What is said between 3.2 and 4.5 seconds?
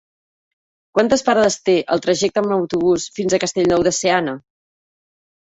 a Castellnou de Seana?